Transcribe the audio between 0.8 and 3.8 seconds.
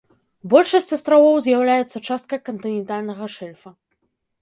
астравоў з'яўляюцца часткай кантынентальнага шэльфа.